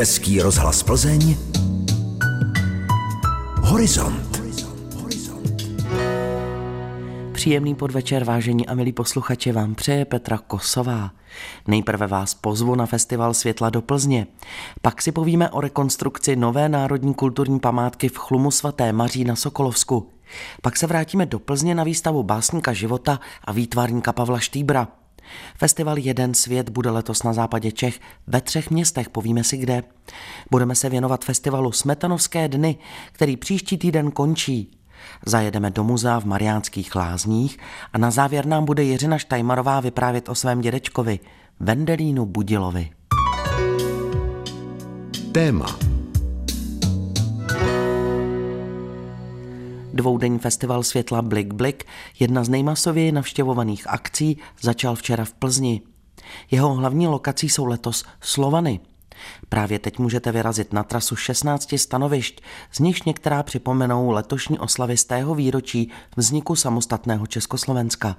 [0.00, 1.36] Český rozhlas Plzeň
[3.56, 4.42] Horizont.
[7.32, 11.10] Příjemný podvečer, vážení a milí posluchači, vám přeje Petra Kosová.
[11.66, 14.26] Nejprve vás pozvu na festival Světla do Plzně.
[14.82, 20.10] Pak si povíme o rekonstrukci nové národní kulturní památky v chlumu svaté Maří na Sokolovsku.
[20.62, 24.99] Pak se vrátíme do Plzně na výstavu básníka života a výtvarníka Pavla Štýbra.
[25.58, 29.82] Festival Jeden svět bude letos na západě Čech ve třech městech, povíme si kde.
[30.50, 32.76] Budeme se věnovat festivalu Smetanovské dny,
[33.12, 34.70] který příští týden končí.
[35.26, 37.58] Zajedeme do muzea v Mariánských lázních
[37.92, 41.20] a na závěr nám bude Jiřina Štajmarová vyprávět o svém dědečkovi,
[41.60, 42.90] Vendelínu Budilovi.
[45.32, 45.78] Téma
[49.92, 51.84] Dvoudenní festival světla Blik Blik,
[52.18, 55.80] jedna z nejmasověji navštěvovaných akcí, začal včera v Plzni.
[56.50, 58.80] Jeho hlavní lokací jsou letos Slovany.
[59.48, 62.40] Právě teď můžete vyrazit na trasu 16 stanovišť,
[62.72, 68.16] z nichž některá připomenou letošní oslavy z tého výročí vzniku samostatného Československa.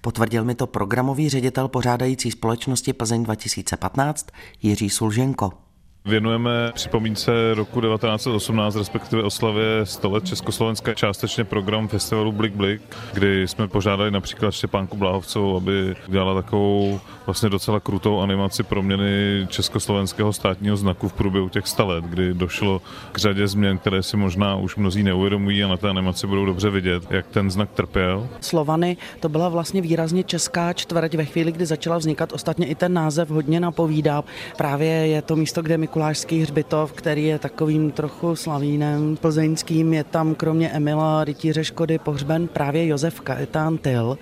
[0.00, 4.26] Potvrdil mi to programový ředitel pořádající společnosti Plzeň 2015
[4.62, 5.63] Jiří Sulženko.
[6.08, 13.48] Věnujeme připomínce roku 1918, respektive oslavě 100 let Československa, částečně program festivalu Blik Blik, kdy
[13.48, 20.76] jsme požádali například Štěpánku Bláhovcovou, aby dělala takovou vlastně docela krutou animaci proměny československého státního
[20.76, 24.76] znaku v průběhu těch 100 let, kdy došlo k řadě změn, které si možná už
[24.76, 28.28] mnozí neuvědomují a na té animaci budou dobře vidět, jak ten znak trpěl.
[28.40, 32.32] Slovany to byla vlastně výrazně česká čtvrť ve chvíli, kdy začala vznikat.
[32.32, 34.24] Ostatně i ten název hodně napovídá.
[34.56, 39.94] Právě je to místo, kde Mikulášský hřbitov, který je takovým trochu slavínem plzeňským.
[39.94, 44.18] Je tam kromě Emila Rytíře Škody pohřben právě Josef Kaetán Tyl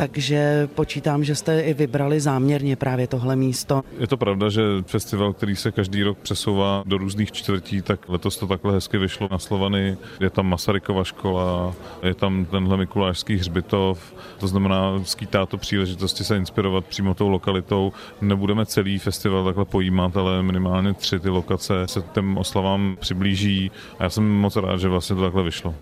[0.00, 3.82] takže počítám, že jste i vybrali záměrně právě tohle místo.
[3.98, 8.36] Je to pravda, že festival, který se každý rok přesouvá do různých čtvrtí, tak letos
[8.36, 9.96] to takhle hezky vyšlo na Slovany.
[10.20, 16.36] Je tam Masarykova škola, je tam tenhle Mikulášský hřbitov, to znamená, skýtá to příležitosti se
[16.36, 17.92] inspirovat přímo tou lokalitou.
[18.20, 24.02] Nebudeme celý festival takhle pojímat, ale minimálně tři ty lokace se těm oslavám přiblíží a
[24.02, 25.74] já jsem moc rád, že vlastně to takhle vyšlo.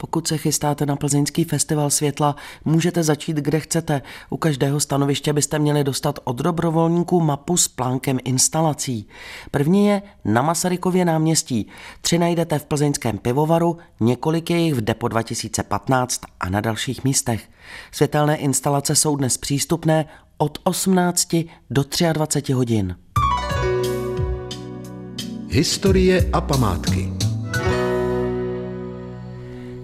[0.00, 4.02] Pokud se chystáte na plzeňský festival světla, můžete začít kde chcete.
[4.30, 9.08] U každého stanoviště byste měli dostat od dobrovolníků mapu s plánkem instalací.
[9.50, 11.66] První je na Masarykově náměstí.
[12.00, 17.48] Tři najdete v plzeňském pivovaru, několik je jich v Depo 2015 a na dalších místech.
[17.92, 20.04] Světelné instalace jsou dnes přístupné
[20.38, 21.36] od 18
[21.70, 22.96] do 23 hodin.
[25.48, 27.19] Historie a památky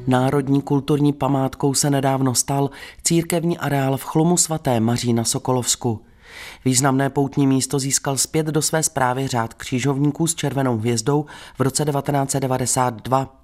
[0.06, 2.70] Národní kulturní památkou se nedávno stal
[3.02, 6.00] církevní areál v chlumu svaté Maří na Sokolovsku.
[6.64, 11.26] Významné poutní místo získal zpět do své zprávy řád křížovníků s červenou hvězdou
[11.58, 13.42] v roce 1992.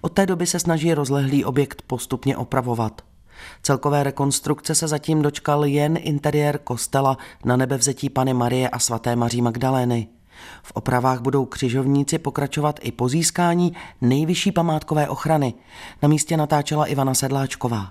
[0.00, 3.02] Od té doby se snaží rozlehlý objekt postupně opravovat.
[3.62, 9.42] Celkové rekonstrukce se zatím dočkal jen interiér kostela na nebevzetí Pany Marie a svaté Maří
[9.42, 10.08] Magdalény.
[10.62, 15.54] V opravách budou křižovníci pokračovat i po získání nejvyšší památkové ochrany.
[16.02, 17.90] Na místě natáčela Ivana Sedláčková.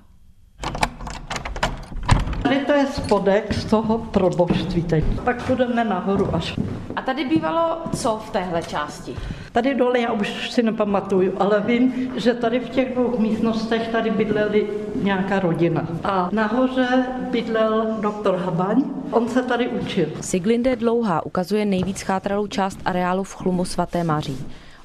[2.44, 5.04] Tady to je spodek z toho proboštví teď.
[5.24, 6.60] Pak půjdeme nahoru až.
[6.96, 9.16] A tady bývalo co v téhle části?
[9.52, 14.10] Tady dole já už si nepamatuju, ale vím, že tady v těch dvou místnostech tady
[14.10, 15.88] bydleli nějaká rodina.
[16.04, 20.06] A nahoře bydlel doktor Habaň, on se tady učil.
[20.22, 24.38] Siglinde Dlouhá ukazuje nejvíc chátralou část areálu v chlumu svaté Maří.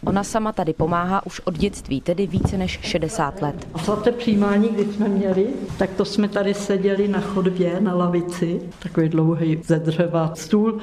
[0.06, 3.68] Ona sama tady pomáhá už od dětství, tedy více než 60 let.
[3.74, 5.46] A svaté přijímání, když jsme měli,
[5.78, 10.78] tak to jsme tady seděli na chodbě, na lavici, takový dlouhý ze dřeva stůl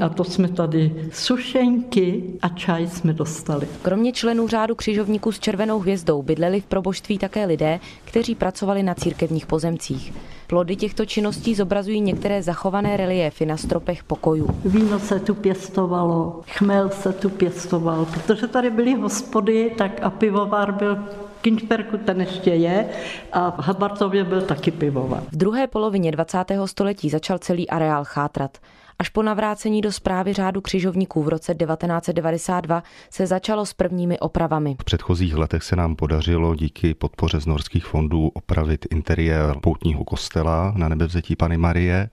[0.00, 3.68] a to jsme tady sušenky a čaj jsme dostali.
[3.82, 8.94] Kromě členů řádu křižovníků s červenou hvězdou bydleli v proboštví také lidé, kteří pracovali na
[8.94, 10.12] církevních pozemcích.
[10.52, 14.48] Plody těchto činností zobrazují některé zachované reliéfy na stropech pokojů.
[14.64, 20.72] Víno se tu pěstovalo, chmel se tu pěstoval, protože tady byly hospody, tak a pivovar
[20.72, 20.98] byl
[21.40, 22.88] Kinčperku ten ještě je
[23.32, 25.22] a v Habartově byl taky pivovar.
[25.32, 26.38] V druhé polovině 20.
[26.64, 28.58] století začal celý areál chátrat.
[29.02, 34.76] Až po navrácení do zprávy řádu křižovníků v roce 1992 se začalo s prvními opravami.
[34.80, 40.72] V předchozích letech se nám podařilo díky podpoře z norských fondů opravit interiér poutního kostela
[40.76, 42.10] na nebevzetí Pany Marie.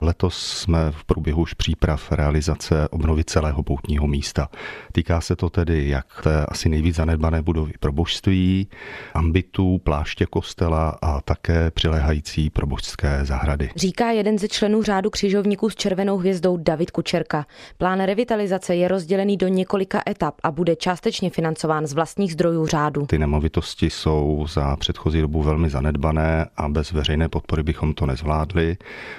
[0.00, 4.48] Letos jsme v průběhu už příprav realizace obnovy celého poutního místa.
[4.92, 8.68] Týká se to tedy jak té asi nejvíc zanedbané budovy probožství,
[9.14, 13.70] ambitů, pláště kostela a také přiléhající probožské zahrady.
[13.76, 17.46] Říká jeden ze členů řádu křižovníků s červenou hvězdou hvězdou David Kučerka.
[17.78, 23.06] Plán revitalizace je rozdělený do několika etap a bude částečně financován z vlastních zdrojů řádu.
[23.06, 28.76] Ty nemovitosti jsou za předchozí dobu velmi zanedbané a bez veřejné podpory bychom to nezvládli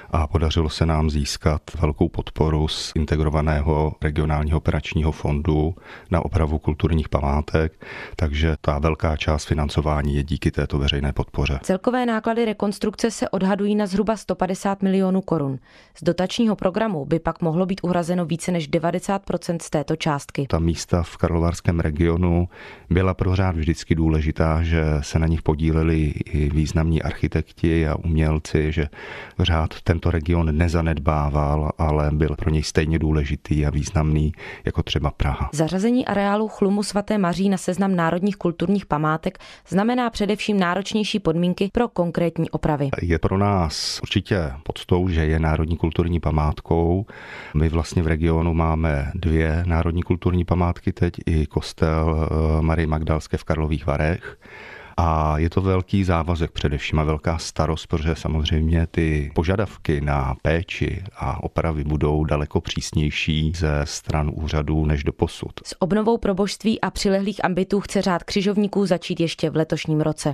[0.09, 5.75] a podařilo se nám získat velkou podporu z integrovaného regionálního operačního fondu
[6.11, 11.59] na opravu kulturních památek, takže ta velká část financování je díky této veřejné podpoře.
[11.61, 15.59] Celkové náklady rekonstrukce se odhadují na zhruba 150 milionů korun.
[15.97, 19.21] Z dotačního programu by pak mohlo být uhrazeno více než 90
[19.61, 20.45] z této částky.
[20.49, 22.49] Ta místa v karlovarském regionu
[22.89, 28.71] byla pro řád vždycky důležitá, že se na nich podíleli i významní architekti a umělci,
[28.71, 28.87] že
[29.39, 34.31] řád tento region nezanedbával, ale byl pro něj stejně důležitý a významný
[34.65, 35.49] jako třeba Praha.
[35.53, 39.37] Zařazení areálu chlumu svaté Maří na seznam národních kulturních památek
[39.67, 42.89] znamená především náročnější podmínky pro konkrétní opravy.
[43.01, 46.82] Je pro nás určitě podstou, že je národní kulturní památkou.
[47.53, 53.37] My vlastně v regionu máme dvě národní kulturní památky teď, i kostel eh, Marie Magdalské
[53.37, 54.37] v Karlových Varech.
[54.97, 61.03] A je to velký závazek především a velká starost, protože samozřejmě ty požadavky na péči
[61.15, 65.51] a opravy budou daleko přísnější ze stran úřadů než do posud.
[65.65, 70.33] S obnovou probožství a přilehlých ambitů chce řád křižovníků začít ještě v letošním roce.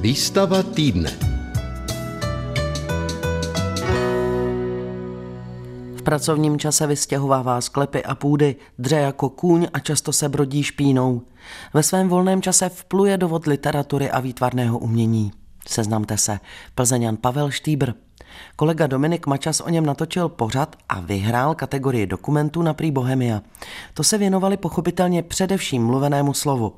[0.00, 1.29] Výstava týdne.
[6.00, 11.22] V pracovním čase vystěhovává sklepy a půdy, dře jako kůň a často se brodí špínou.
[11.74, 15.32] Ve svém volném čase vpluje do vod literatury a výtvarného umění.
[15.68, 16.40] Seznamte se,
[16.74, 17.92] Plzeňan Pavel Štýbr.
[18.56, 23.42] Kolega Dominik Mačas o něm natočil pořad a vyhrál kategorii dokumentů na Prý Bohemia.
[23.94, 26.72] To se věnovali pochopitelně především mluvenému slovu.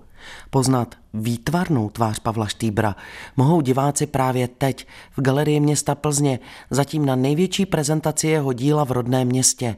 [0.50, 2.96] Poznat výtvarnou tvář Pavla Štýbra
[3.36, 4.86] mohou diváci právě teď
[5.16, 6.40] v Galerii města Plzně,
[6.70, 9.76] zatím na největší prezentaci jeho díla v rodném městě.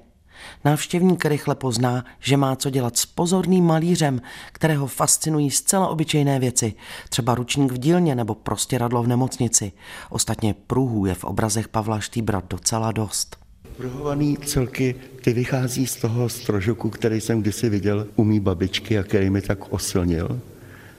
[0.64, 6.74] Návštěvník rychle pozná, že má co dělat s pozorným malířem, kterého fascinují zcela obyčejné věci,
[7.08, 9.72] třeba ručník v dílně nebo prostě radlo v nemocnici.
[10.10, 13.43] Ostatně pruhů je v obrazech Pavla Štýbra docela dost.
[13.76, 19.02] Pruhovaný celky, ty vychází z toho strožoku, který jsem kdysi viděl u mý babičky a
[19.02, 20.40] který mi tak oslnil.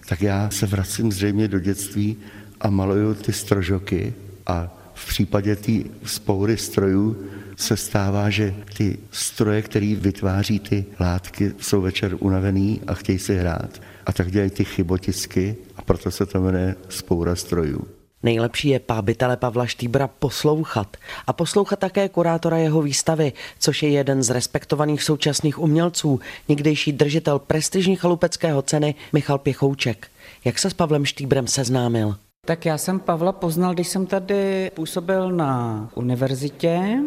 [0.09, 2.17] Tak já se vracím zřejmě do dětství
[2.61, 4.13] a maluju ty strožoky
[4.47, 5.71] a v případě té
[6.05, 7.17] spoury strojů
[7.55, 13.35] se stává, že ty stroje, které vytváří ty látky, jsou večer unavený a chtějí si
[13.35, 13.81] hrát.
[14.05, 17.87] A tak dělají ty chybotisky a proto se to jmenuje spoura strojů.
[18.25, 24.23] Nejlepší je pábitele Pavla Štýbra poslouchat a poslouchat také kurátora jeho výstavy, což je jeden
[24.23, 26.19] z respektovaných současných umělců,
[26.49, 30.07] někdejší držitel prestižní chalupeckého ceny Michal Pěchouček.
[30.45, 32.15] Jak se s Pavlem Štýbrem seznámil?
[32.45, 36.99] Tak já jsem Pavla poznal, když jsem tady působil na univerzitě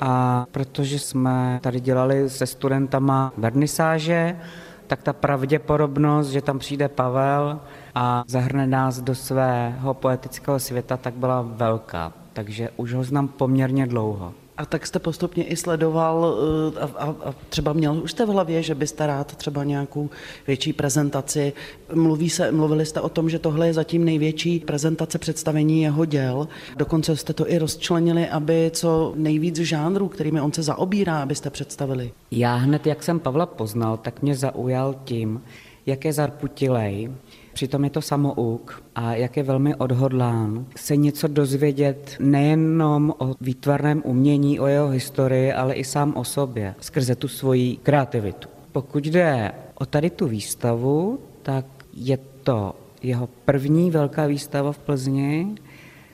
[0.00, 4.36] a protože jsme tady dělali se studentama vernisáže,
[4.86, 7.60] tak ta pravděpodobnost, že tam přijde Pavel
[7.94, 12.12] a zahrne nás do svého poetického světa, tak byla velká.
[12.32, 14.34] Takže už ho znám poměrně dlouho.
[14.56, 16.36] A tak jste postupně i sledoval
[16.76, 20.10] eh, a, a, a třeba měl už jste v hlavě, že byste rád třeba nějakou
[20.46, 21.52] větší prezentaci.
[21.94, 26.48] Mluví se, mluvili jste o tom, že tohle je zatím největší prezentace představení jeho děl.
[26.76, 32.12] Dokonce jste to i rozčlenili, aby co nejvíc žánrů, kterými on se zaobírá, abyste představili.
[32.30, 35.42] Já hned, jak jsem Pavla poznal, tak mě zaujal tím,
[35.86, 37.10] jak je zarputilej,
[37.54, 44.02] Přitom je to samouk a jak je velmi odhodlán se něco dozvědět nejenom o výtvarném
[44.04, 48.48] umění, o jeho historii, ale i sám o sobě, skrze tu svoji kreativitu.
[48.72, 55.54] Pokud jde o tady tu výstavu, tak je to jeho první velká výstava v Plzni,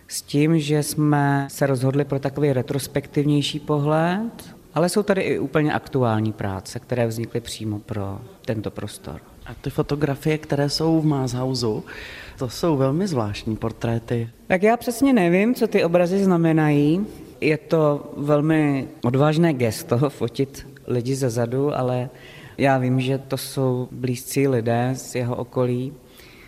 [0.09, 5.73] s tím, že jsme se rozhodli pro takový retrospektivnější pohled, ale jsou tady i úplně
[5.73, 9.21] aktuální práce, které vznikly přímo pro tento prostor.
[9.51, 11.85] A ty fotografie, které jsou v Mázhausu,
[12.39, 14.29] to jsou velmi zvláštní portréty.
[14.47, 17.07] Tak já přesně nevím, co ty obrazy znamenají.
[17.41, 22.11] Je to velmi odvážné gesto fotit lidi ze zadu, ale
[22.59, 25.93] já vím, že to jsou blízcí lidé z jeho okolí,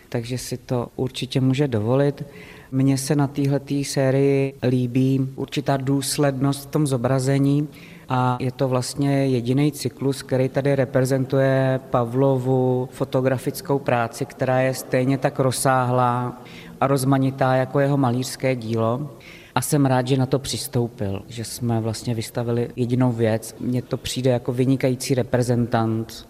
[0.09, 2.23] takže si to určitě může dovolit.
[2.71, 7.67] Mně se na této sérii líbí určitá důslednost v tom zobrazení,
[8.15, 15.17] a je to vlastně jediný cyklus, který tady reprezentuje Pavlovu fotografickou práci, která je stejně
[15.17, 16.41] tak rozsáhlá
[16.81, 19.09] a rozmanitá jako jeho malířské dílo.
[19.55, 23.55] A jsem rád, že na to přistoupil, že jsme vlastně vystavili jedinou věc.
[23.59, 26.27] Mně to přijde jako vynikající reprezentant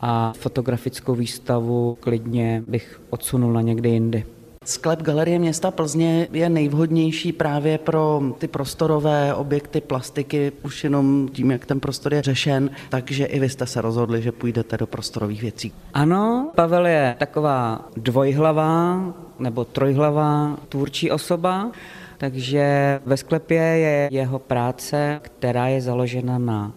[0.00, 4.24] a fotografickou výstavu klidně bych odsunul na někdy jindy.
[4.64, 11.50] Sklep Galerie města Plzně je nejvhodnější právě pro ty prostorové objekty plastiky, už jenom tím,
[11.50, 15.42] jak ten prostor je řešen, takže i vy jste se rozhodli, že půjdete do prostorových
[15.42, 15.72] věcí.
[15.94, 19.04] Ano, Pavel je taková dvojhlavá
[19.38, 21.70] nebo trojhlavá tvůrčí osoba,
[22.18, 26.72] takže ve sklepě je jeho práce, která je založena na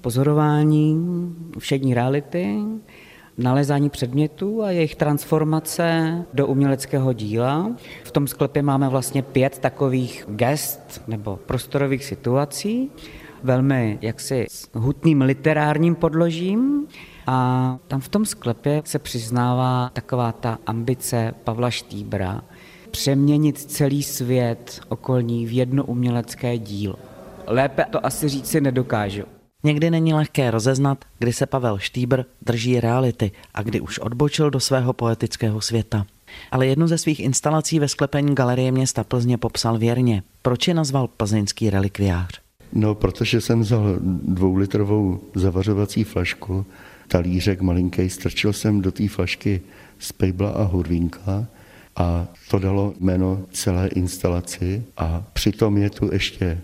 [0.00, 0.98] pozorování
[1.58, 2.58] všední reality,
[3.38, 7.70] nalezání předmětů a jejich transformace do uměleckého díla.
[8.04, 12.90] V tom sklepě máme vlastně pět takových gest nebo prostorových situací,
[13.42, 16.86] velmi jaksi s hutným literárním podložím.
[17.26, 22.42] A tam v tom sklepě se přiznává taková ta ambice Pavla Štýbra
[22.90, 26.94] přeměnit celý svět okolní v jedno umělecké dílo.
[27.46, 29.37] Lépe to asi říct si nedokážu.
[29.64, 34.60] Někdy není lehké rozeznat, kdy se Pavel Štýbr drží reality a kdy už odbočil do
[34.60, 36.06] svého poetického světa.
[36.50, 40.22] Ale jednu ze svých instalací ve sklepení Galerie města Plzně popsal věrně.
[40.42, 42.40] Proč je nazval plzeňský relikviář?
[42.72, 46.66] No, protože jsem vzal dvoulitrovou zavařovací flašku,
[47.08, 49.60] talířek malinký, strčil jsem do té flašky
[49.98, 51.46] spejbla a hurvínka
[51.96, 56.60] a to dalo jméno celé instalaci a přitom je tu ještě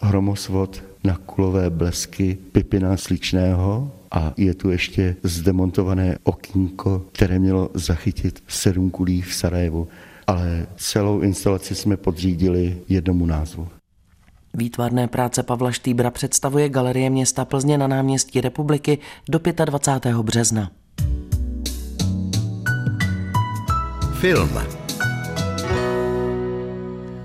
[0.00, 8.42] hromosvod na kulové blesky Pipina Sličného a je tu ještě zdemontované okýnko, které mělo zachytit
[8.48, 9.88] sedm kulí v Sarajevu.
[10.26, 13.68] Ale celou instalaci jsme podřídili jednomu názvu.
[14.54, 20.16] Výtvarné práce Pavla Štýbra představuje Galerie města Plzně na náměstí Republiky do 25.
[20.16, 20.70] března.
[24.20, 24.81] Film.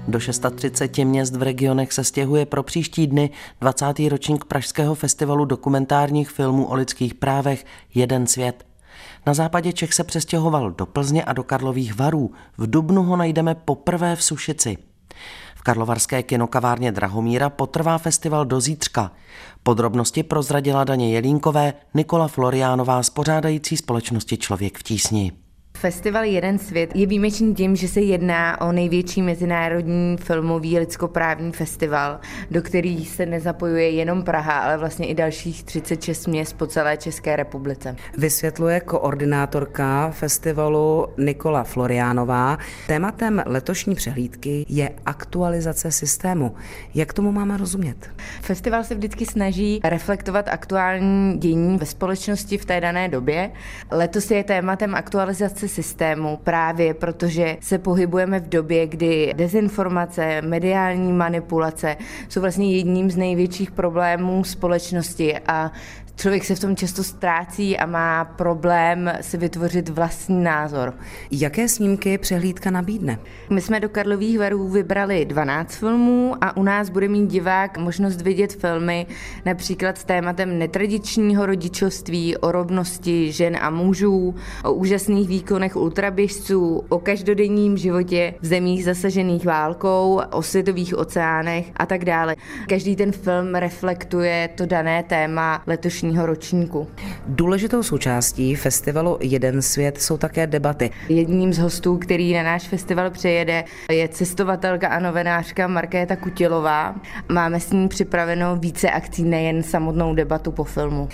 [0.07, 3.29] Do 630 měst v regionech se stěhuje pro příští dny
[3.61, 3.85] 20.
[4.09, 8.65] ročník Pražského festivalu dokumentárních filmů o lidských právech Jeden svět.
[9.25, 12.31] Na západě Čech se přestěhoval do Plzně a do Karlových varů.
[12.57, 14.77] V Dubnu ho najdeme poprvé v Sušici.
[15.55, 19.11] V karlovarské kinokavárně Drahomíra potrvá festival do zítřka.
[19.63, 25.46] Podrobnosti prozradila Daně Jelínkové Nikola Floriánová z pořádající společnosti Člověk v tísni.
[25.79, 32.19] Festival Jeden svět je výjimečný tím, že se jedná o největší mezinárodní filmový lidskoprávní festival,
[32.51, 37.35] do který se nezapojuje jenom Praha, ale vlastně i dalších 36 měst po celé České
[37.35, 37.95] republice.
[38.17, 42.57] Vysvětluje koordinátorka festivalu Nikola Floriánová.
[42.87, 46.55] Tématem letošní přehlídky je aktualizace systému.
[46.95, 48.09] Jak tomu máme rozumět?
[48.41, 53.51] Festival se vždycky snaží reflektovat aktuální dění ve společnosti v té dané době.
[53.91, 61.97] Letos je tématem aktualizace systému právě protože se pohybujeme v době, kdy dezinformace, mediální manipulace
[62.29, 65.71] jsou vlastně jedním z největších problémů společnosti a
[66.17, 70.93] člověk se v tom často ztrácí a má problém si vytvořit vlastní názor.
[71.31, 73.19] Jaké snímky přehlídka nabídne?
[73.49, 78.21] My jsme do Karlových varů vybrali 12 filmů a u nás bude mít divák možnost
[78.21, 79.05] vidět filmy
[79.45, 86.99] například s tématem netradičního rodičovství, o rovnosti žen a mužů, o úžasných výkonech ultraběžců, o
[86.99, 92.35] každodenním životě v zemích zasažených válkou, o světových oceánech a tak dále.
[92.69, 96.87] Každý ten film reflektuje to dané téma letošní letošního ročníku.
[97.27, 100.89] Důležitou součástí festivalu Jeden svět jsou také debaty.
[101.09, 106.95] Jedním z hostů, který na náš festival přejede, je cestovatelka a novinářka Markéta Kutilová.
[107.31, 111.09] Máme s ní připravenou více akcí, nejen samotnou debatu po filmu.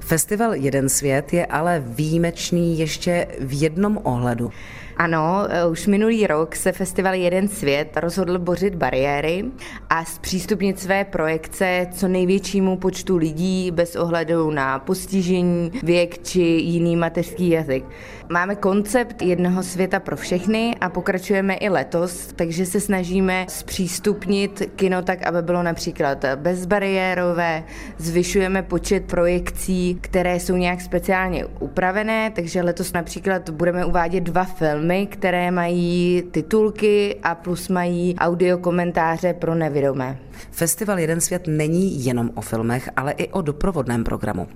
[0.00, 4.50] Festival Jeden svět je ale výjimečný ještě v jednom ohledu.
[4.98, 9.44] Ano, eh, už minulý rok se festival Jeden svět rozhodl bořit bariéry
[9.90, 16.96] a zpřístupnit své projekce co největšímu počtu lidí bez ohledu na postižení, věk či jiný
[16.96, 17.84] mateřský jazyk.
[18.28, 25.02] Máme koncept jednoho světa pro všechny a pokračujeme i letos, takže se snažíme zpřístupnit kino
[25.02, 27.64] tak, aby bylo například bezbariérové,
[27.98, 35.06] zvyšujeme počet projekcí, které jsou nějak speciálně upravené, takže letos například budeme uvádět dva filmy,
[35.06, 40.18] které mají titulky a plus mají audio komentáře pro nevědomé.
[40.50, 44.46] Festival Jeden svět není jenom o filmech, ale i o doprovodném programu.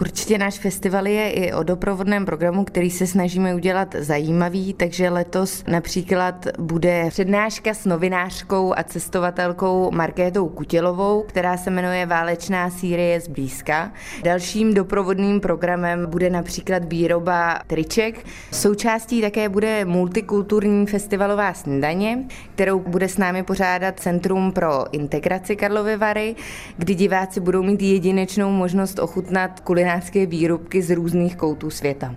[0.00, 5.64] Určitě náš festival je i o doprovodném programu, který se snažíme udělat zajímavý, takže letos
[5.68, 13.92] například bude přednáška s novinářkou a cestovatelkou Markétou Kutělovou, která se jmenuje Válečná Sýrie zblízka.
[14.24, 18.26] Dalším doprovodným programem bude například výroba triček.
[18.52, 22.18] Součástí také bude multikulturní festivalová snídaně,
[22.54, 26.34] kterou bude s námi pořádat Centrum pro integraci Karlovy Vary,
[26.76, 32.14] kdy diváci budou mít jedinečnou možnost ochutnat kulinářské výrobky z různých koutů světa.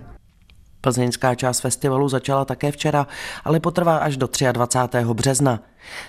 [0.80, 3.06] Plzeňská část festivalu začala také včera,
[3.44, 4.98] ale potrvá až do 23.
[5.12, 5.60] března.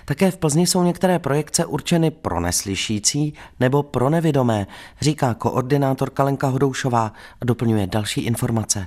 [0.04, 4.66] Také v Plzni jsou některé projekce určeny pro neslyšící nebo pro nevidomé,
[5.00, 8.86] říká koordinátorka Lenka Hodoušová a doplňuje další informace.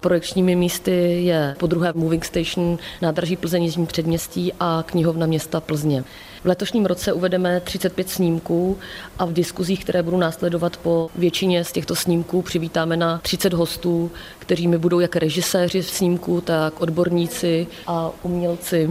[0.00, 6.04] Projekčními místy je po druhé Moving Station, nádraží Plzeň Jižní předměstí a knihovna města Plzně.
[6.42, 8.78] V letošním roce uvedeme 35 snímků
[9.18, 14.10] a v diskuzích, které budou následovat po většině z těchto snímků, přivítáme na 30 hostů,
[14.38, 18.90] kteřími budou jak režiséři snímků, tak odborníci a umělci.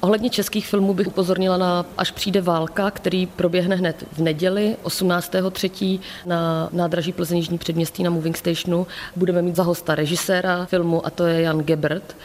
[0.00, 6.00] Ohledně českých filmů bych upozornila na Až přijde válka, který proběhne hned v neděli 18.3.
[6.26, 8.86] na nádraží Plzeň předměstí na Moving Stationu.
[9.16, 12.16] Budeme mít za hosta režiséra filmu a to je Jan Gebert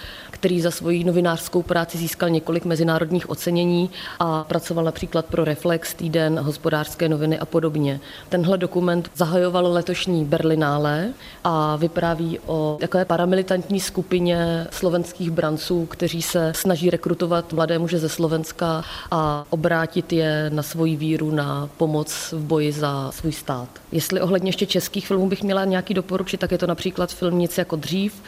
[0.42, 6.40] který za svoji novinářskou práci získal několik mezinárodních ocenění a pracoval například pro Reflex, Týden,
[6.40, 8.00] hospodářské noviny a podobně.
[8.30, 16.54] Tenhle dokument zahajoval letošní Berlinále a vypráví o takové paramilitantní skupině slovenských branců, kteří se
[16.56, 22.40] snaží rekrutovat mladé muže ze Slovenska a obrátit je na svoji víru, na pomoc v
[22.40, 23.70] boji za svůj stát.
[23.92, 27.58] Jestli ohledně ještě českých filmů bych měla nějaký doporučit, tak je to například film Nic
[27.58, 28.22] jako dřív,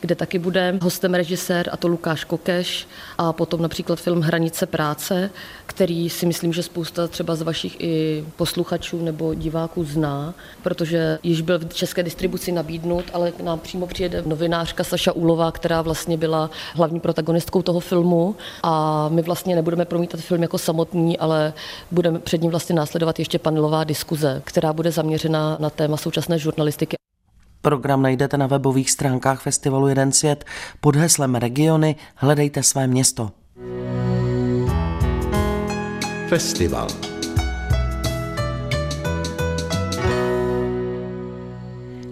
[0.00, 2.88] kde taky bude hostem režisér a to Lukáš Kokeš
[3.18, 5.30] a potom například film Hranice práce,
[5.66, 11.40] který si myslím, že spousta třeba z vašich i posluchačů nebo diváků zná, protože již
[11.40, 16.16] byl v české distribuci nabídnut, ale k nám přímo přijede novinářka Saša Úlová, která vlastně
[16.16, 21.52] byla hlavní protagonistkou toho filmu a my vlastně nebudeme promítat film jako samotný, ale
[21.90, 26.96] budeme před ním vlastně následovat ještě panelová diskuze, která bude zaměřena na téma současné žurnalistiky.
[27.62, 30.44] Program najdete na webových stránkách festivalu Jeden svět
[30.80, 33.30] pod heslem Regiony hledejte své město.
[36.28, 36.88] Festival.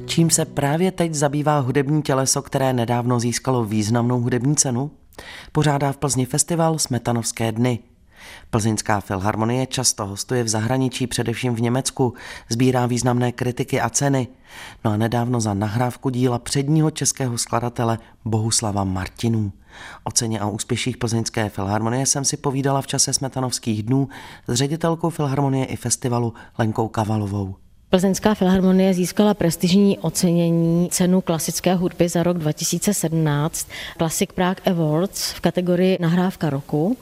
[0.06, 4.90] Čím se právě teď zabývá hudební těleso, které nedávno získalo významnou hudební cenu?
[5.52, 7.78] Pořádá v Plzni festival Smetanovské dny.
[8.50, 12.14] Plzeňská filharmonie často hostuje v zahraničí, především v Německu,
[12.48, 14.28] sbírá významné kritiky a ceny.
[14.84, 19.52] No a nedávno za nahrávku díla předního českého skladatele Bohuslava Martinů.
[20.04, 24.08] O ceně a úspěších Plzeňské filharmonie jsem si povídala v čase Smetanovských dnů
[24.48, 27.54] s ředitelkou filharmonie i festivalu Lenkou Kavalovou.
[27.90, 35.40] Plzeňská filharmonie získala prestižní ocenění cenu klasické hudby za rok 2017 Classic Prague Awards v
[35.40, 36.96] kategorii Nahrávka roku.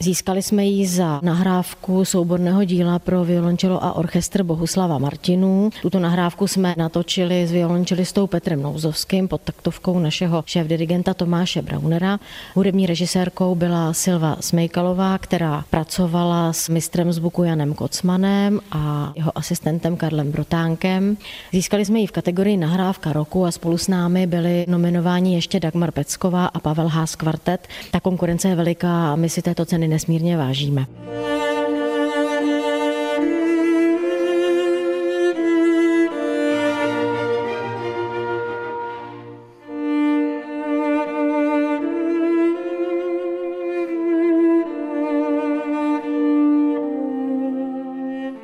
[0.00, 5.70] Získali jsme ji za nahrávku souborného díla pro violončelo a orchestr Bohuslava Martinů.
[5.82, 12.18] Tuto nahrávku jsme natočili s violončelistou Petrem Nouzovským pod taktovkou našeho šéf-dirigenta Tomáše Braunera.
[12.54, 19.96] Hudební režisérkou byla Silva Smejkalová, která pracovala s mistrem zvuku Janem Kocmanem a jeho asistentem
[19.96, 21.16] Karlem Brotánkem.
[21.52, 25.90] Získali jsme ji v kategorii nahrávka roku a spolu s námi byli nominováni ještě Dagmar
[25.90, 27.68] Pecková a Pavel Haas kvartet.
[27.90, 30.86] Ta konkurence je veliká a my si této ceny nesmírně vážíme.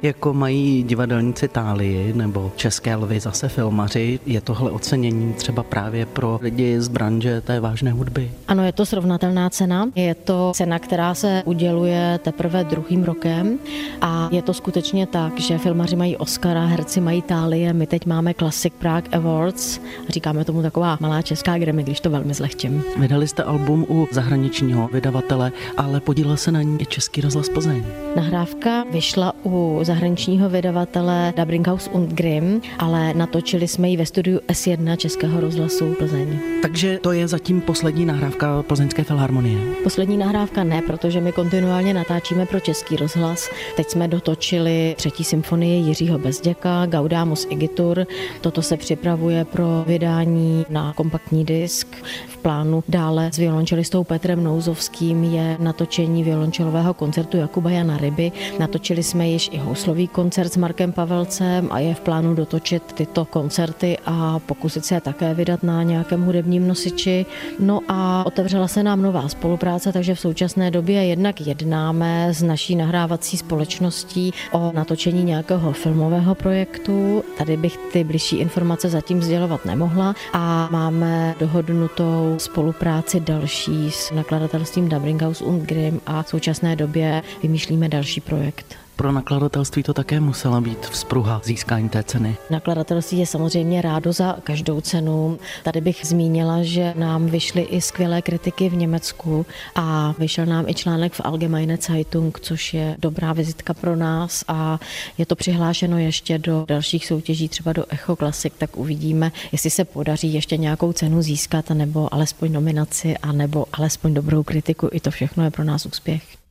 [0.03, 4.21] Jako mají divadelníci Itálii nebo České lvy zase filmaři.
[4.27, 8.31] Je tohle ocenění třeba právě pro lidi z branže té vážné hudby?
[8.49, 9.89] Ano, je to srovnatelná cena.
[9.95, 13.59] Je to cena, která se uděluje teprve druhým rokem
[14.01, 18.35] a je to skutečně tak, že filmaři mají Oscara, herci mají Itálie, my teď máme
[18.35, 22.83] Classic Prague Awards a říkáme tomu taková malá česká Grammy, když to velmi zlehčím.
[22.97, 27.85] Vydali jste album u zahraničního vydavatele, ale podílel se na ní i Český rozhlas Plzeň.
[28.17, 31.35] Nahrávka vyšla u zahraničního vydavatele
[31.67, 36.39] House und Grimm, ale natočili jsme ji ve studiu S1 Českého rozhlasu Plzeň.
[36.63, 39.59] Takže to je zatím poslední nahrávka Plzeňské filharmonie?
[39.83, 43.51] Poslední nahrávka ne, protože my kontinuálně natáčíme pro Český rozhlas.
[43.77, 48.07] Teď jsme dotočili třetí symfonii Jiřího Bezděka, Gaudamus Igitur.
[48.41, 51.89] Toto se připravuje pro vydání na kompaktní disk.
[52.29, 58.33] V plánu dále s violončelistou Petrem Nouzovským je natočení violončelového koncertu Jakuba Jana Ryby.
[58.59, 63.25] Natočili jsme již i houslový koncert s Markem Pavelcem a je v plánu dotočit tyto
[63.25, 67.27] koncerty a pokusit se je také vydat na nějakém hudebním nosiči.
[67.59, 72.77] No a otevřela se nám nová spolupráce, takže v současné době jednak jednáme s naší
[72.77, 77.25] nahrávací společností o natočení nějakého filmového projektu.
[77.39, 84.91] Tady bych ty bližší informace zatím sdělovat nemohla a máme dohodnutou spolupráci další s nakladatelstvím
[85.23, 88.82] House und Grimm a v současné době vymýšlíme další projekt.
[89.03, 92.37] Pro nakladatelství to také musela být vzpruha získání té ceny.
[92.51, 95.39] Nakladatelství je samozřejmě rádo za každou cenu.
[95.65, 100.75] Tady bych zmínila, že nám vyšly i skvělé kritiky v Německu a vyšel nám i
[100.75, 104.81] článek v Allgemeine Zeitung, což je dobrá vizitka pro nás a
[105.19, 109.85] je to přihlášeno ještě do dalších soutěží, třeba do Echo Classic, tak uvidíme, jestli se
[109.85, 114.89] podaří ještě nějakou cenu získat, nebo alespoň nominaci, a nebo alespoň dobrou kritiku.
[114.93, 116.42] I to všechno je pro nás úspěch.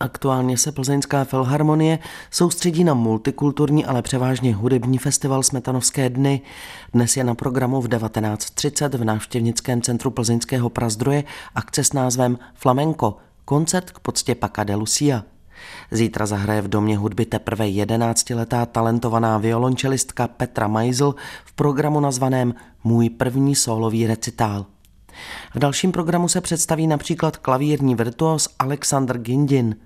[0.00, 1.98] Aktuálně se Plzeňská filharmonie
[2.30, 6.40] soustředí na multikulturní, ale převážně hudební festival Smetanovské dny.
[6.92, 13.16] Dnes je na programu v 19.30 v návštěvnickém centru Plzeňského prazdroje akce s názvem Flamenco,
[13.44, 15.24] koncert k poctě Paca de Lucia.
[15.90, 23.10] Zítra zahraje v domě hudby teprve 11-letá talentovaná violončelistka Petra Majzl v programu nazvaném Můj
[23.10, 24.66] první solový recitál.
[25.54, 29.76] V dalším programu se představí například klavírní virtuos Alexander Gindin.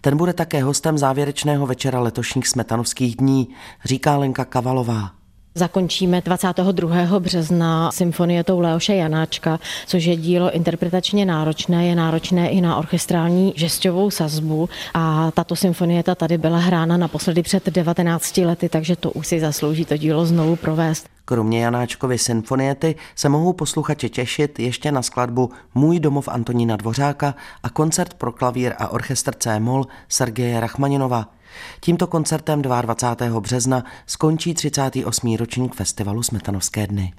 [0.00, 3.48] Ten bude také hostem závěrečného večera letošních smetanovských dní,
[3.84, 5.10] říká Lenka Kavalová.
[5.54, 7.18] Zakončíme 22.
[7.18, 14.10] března symfonietou Leoše Janáčka, což je dílo interpretačně náročné, je náročné i na orchestrální žestovou
[14.10, 19.26] sazbu a tato symfonie ta tady byla hrána naposledy před 19 lety, takže to už
[19.26, 21.17] si zaslouží to dílo znovu provést.
[21.28, 27.70] Kromě Janáčkovy symfoniety se mohou posluchači těšit ještě na skladbu Můj domov Antonína Dvořáka a
[27.70, 31.32] koncert pro klavír a orchestr C-moll Sergeje Rachmaninova.
[31.80, 33.40] Tímto koncertem 22.
[33.40, 35.36] března skončí 38.
[35.36, 37.12] ročník festivalu Smetanovské dny.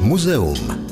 [0.00, 0.88] Muzeum.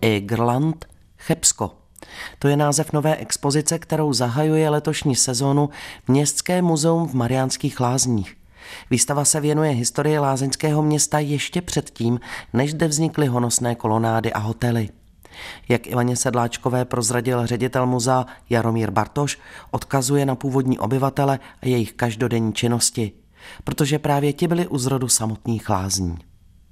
[0.00, 0.84] Egerland,
[1.18, 1.81] Chebsko.
[2.38, 5.70] To je název nové expozice, kterou zahajuje letošní sezónu
[6.08, 8.36] Městské muzeum v Mariánských lázních.
[8.90, 12.20] Výstava se věnuje historii lázeňského města ještě předtím,
[12.52, 14.88] než zde vznikly honosné kolonády a hotely.
[15.68, 19.38] Jak Ivaně Sedláčkové prozradil ředitel muzea Jaromír Bartoš,
[19.70, 23.12] odkazuje na původní obyvatele a jejich každodenní činnosti,
[23.64, 26.18] protože právě ti byli u zrodu samotných lázní.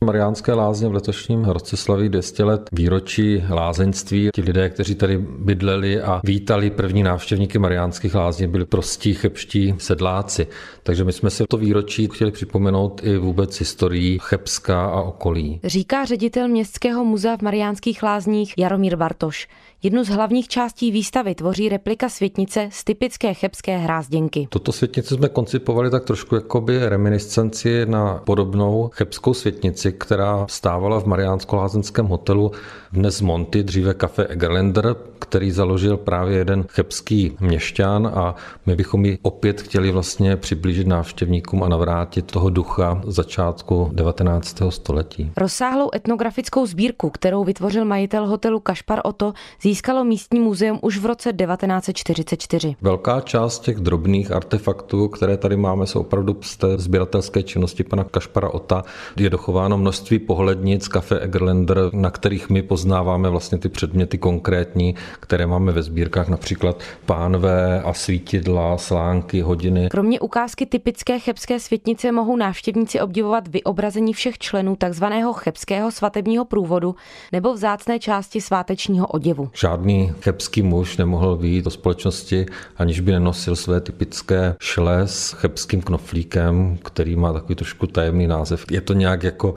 [0.05, 4.31] Mariánské lázně v letošním roce slaví 200 let výročí lázeňství.
[4.35, 10.47] Ti lidé, kteří tady bydleli a vítali první návštěvníky Mariánských lázní, byli prostí chebští sedláci.
[10.83, 15.61] Takže my jsme si to výročí chtěli připomenout i vůbec historii Chebska a okolí.
[15.65, 19.49] Říká ředitel Městského muzea v Mariánských lázních Jaromír Bartoš.
[19.83, 24.47] Jednu z hlavních částí výstavy tvoří replika světnice z typické chebské hrázděnky.
[24.51, 31.01] Toto světnici jsme koncipovali tak trošku jako by reminiscenci na podobnou chebskou světnici, která stávala
[31.01, 32.53] v Mariánsko-lázenském hotelu
[32.93, 38.35] dnes Monty, dříve kafe Egerländer, který založil právě jeden chebský měšťan a
[38.67, 44.63] my bychom ji opět chtěli vlastně přiblížit návštěvníkům a navrátit toho ducha začátku 19.
[44.69, 45.33] století.
[45.37, 51.33] Rozsáhlou etnografickou sbírku, kterou vytvořil majitel hotelu Kašpar Oto, získalo místní muzeum už v roce
[51.33, 52.77] 1944.
[52.81, 58.05] Velká část těch drobných artefaktů, které tady máme, jsou opravdu z té sběratelské činnosti pana
[58.05, 58.83] Kašpara Ota.
[59.17, 65.47] Je dochováno množství pohlednic kafe Egerländer, na kterých my poznáváme vlastně ty předměty konkrétní, které
[65.47, 69.89] máme ve sbírkách, například pánve a svítidla, slánky, hodiny.
[69.91, 76.95] Kromě ukázky typické chebské světnice mohou návštěvníci obdivovat vyobrazení všech členů takzvaného chebského svatebního průvodu
[77.33, 79.51] nebo vzácné části svátečního oděvu.
[79.55, 85.83] Žádný chebský muž nemohl vyjít do společnosti, aniž by nenosil své typické šle s chebským
[85.83, 88.65] knoflíkem, který má takový trošku tajemný název.
[88.71, 89.55] Je to nějak jako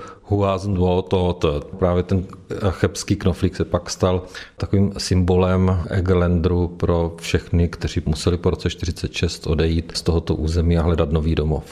[1.34, 1.62] to.
[1.80, 2.26] Právě ten
[2.70, 4.24] chebský knoflík se pak stal
[4.58, 10.84] takovým symbolem Egerlandru pro všechny, kteří museli po roce 46 odejít z tohoto území a
[10.84, 11.64] hledat nový domov.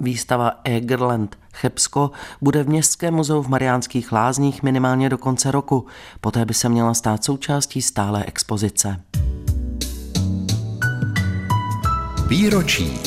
[0.00, 5.86] Výstava Egerland Chebsko bude v Městském muzeu v Mariánských lázních minimálně do konce roku.
[6.20, 9.00] Poté by se měla stát součástí stále expozice.
[12.28, 13.00] Výročí.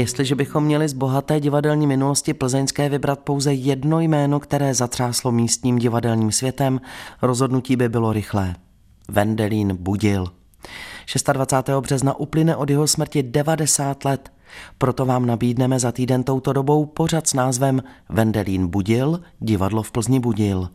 [0.00, 5.78] Jestliže bychom měli z bohaté divadelní minulosti plzeňské vybrat pouze jedno jméno, které zatřáslo místním
[5.78, 6.80] divadelním světem,
[7.22, 8.56] rozhodnutí by bylo rychlé.
[9.08, 10.26] Vendelín Budil.
[11.32, 11.80] 26.
[11.80, 14.32] března uplyne od jeho smrti 90 let.
[14.78, 20.20] Proto vám nabídneme za týden touto dobou pořad s názvem Vendelín Budil, divadlo v Plzni
[20.20, 20.68] Budil.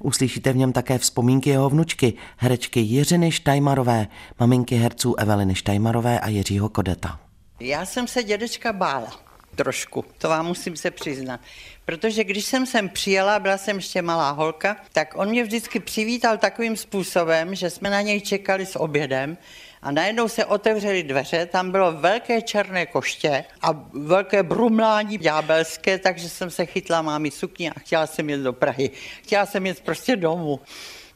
[0.00, 4.06] Uslyšíte v něm také vzpomínky jeho vnučky, herečky Jiřiny Štajmarové,
[4.40, 7.21] maminky herců Eveliny Štajmarové a Jiřího Kodeta.
[7.62, 9.20] Já jsem se dědečka bála
[9.56, 11.40] trošku, to vám musím se přiznat.
[11.84, 16.38] Protože když jsem sem přijela, byla jsem ještě malá holka, tak on mě vždycky přivítal
[16.38, 19.38] takovým způsobem, že jsme na něj čekali s obědem
[19.82, 26.28] A najednou se otevřely dveře, tam bylo velké černé koště a velké brumlání ďábelské, takže
[26.28, 28.90] jsem se chytla mámi sukni a chtěla jsem jít do Prahy.
[29.22, 30.60] Chtěla jsem jít prostě domů.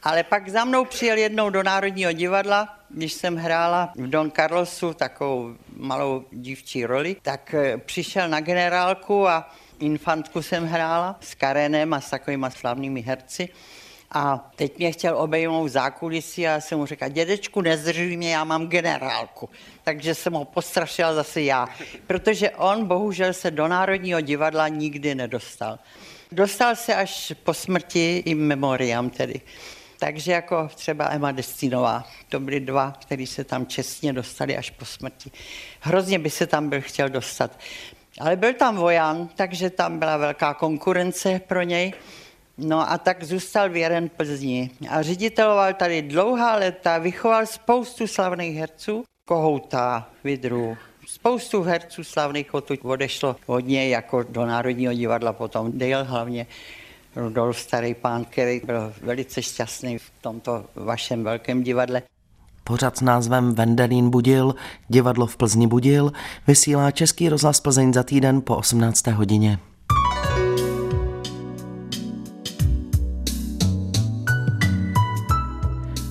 [0.03, 4.93] Ale pak za mnou přijel jednou do Národního divadla, když jsem hrála v Don Carlosu
[4.93, 11.93] takovou malou dívčí roli, tak eh, přišel na generálku a infantku jsem hrála s Karenem
[11.93, 13.49] a s takovými slavnými herci.
[14.11, 18.67] A teď mě chtěl obejmout zákulisí a jsem mu řekla, dědečku, nezdržuj mě, já mám
[18.67, 19.49] generálku.
[19.83, 21.67] Takže jsem ho postrašila zase já,
[22.07, 25.79] protože on bohužel se do Národního divadla nikdy nedostal.
[26.31, 29.41] Dostal se až po smrti i memoriam tedy.
[29.99, 34.85] Takže jako třeba Emma Destinová, to byly dva, kteří se tam čestně dostali až po
[34.85, 35.31] smrti.
[35.79, 37.59] Hrozně by se tam byl chtěl dostat.
[38.19, 41.93] Ale byl tam vojan, takže tam byla velká konkurence pro něj.
[42.57, 44.71] No a tak zůstal věren Plzni.
[44.89, 52.79] A řediteloval tady dlouhá léta, vychoval spoustu slavných herců, Kohouta, Vidru, spoustu herců slavných odtud
[52.83, 56.47] odešlo od něj jako do Národního divadla potom, Dale hlavně.
[57.17, 62.01] Rudolf Starý pán, který byl velice šťastný v tomto vašem velkém divadle.
[62.63, 64.55] Pořad s názvem Vendelín budil,
[64.89, 66.11] divadlo v Plzni budil,
[66.47, 69.07] vysílá Český rozhlas Plzeň za týden po 18.
[69.07, 69.59] hodině.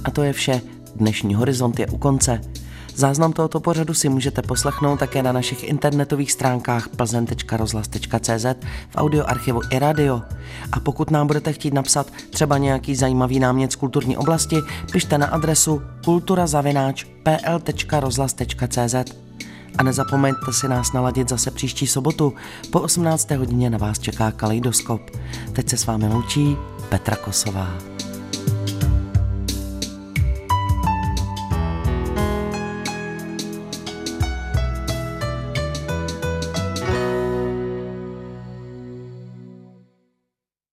[0.04, 0.60] A to je vše.
[0.96, 2.40] Dnešní horizont je u konce.
[2.96, 8.46] Záznam tohoto pořadu si můžete poslechnout také na našich internetových stránkách plzen.rozhlas.cz
[8.90, 10.22] v audioarchivu i radio.
[10.72, 14.56] A pokud nám budete chtít napsat třeba nějaký zajímavý námět z kulturní oblasti,
[14.92, 18.94] pište na adresu kulturazavináč.pl.rozhlas.cz
[19.78, 22.32] a nezapomeňte si nás naladit zase příští sobotu.
[22.70, 23.30] Po 18.
[23.30, 25.00] hodině na vás čeká Kaleidoskop.
[25.52, 26.56] Teď se s vámi loučí
[26.88, 27.74] Petra Kosová.